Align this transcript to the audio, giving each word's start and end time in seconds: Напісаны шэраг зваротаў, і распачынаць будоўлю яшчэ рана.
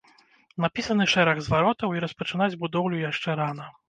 Напісаны 0.63 1.05
шэраг 1.13 1.41
зваротаў, 1.47 1.93
і 1.97 2.01
распачынаць 2.05 2.47
будоўлю 2.65 3.03
яшчэ 3.11 3.37
рана. 3.41 3.69